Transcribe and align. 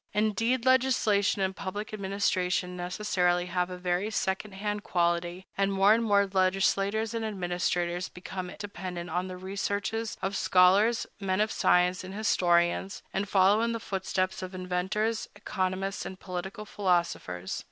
Indeed, 0.13 0.65
legislation 0.65 1.43
and 1.43 1.55
public 1.55 1.93
administration 1.93 2.75
necessarily 2.75 3.45
have 3.45 3.69
a 3.69 3.77
very 3.77 4.09
second 4.09 4.53
hand 4.53 4.81
quality; 4.83 5.45
and 5.55 5.71
more 5.71 5.93
and 5.93 6.03
more 6.03 6.25
legislators 6.25 7.13
and 7.13 7.23
administrators 7.23 8.09
become 8.09 8.51
dependent 8.57 9.11
on 9.11 9.27
the 9.27 9.37
researches 9.37 10.17
of 10.19 10.35
scholars, 10.35 11.05
men 11.19 11.39
of 11.39 11.51
science, 11.51 12.03
and 12.03 12.15
historians, 12.15 13.03
and 13.13 13.29
follow 13.29 13.61
in 13.61 13.73
the 13.73 13.79
footsteps 13.79 14.41
of 14.41 14.55
inventors, 14.55 15.29
economists, 15.35 16.03
and 16.03 16.19
political 16.19 16.65
philosophers. 16.65 17.59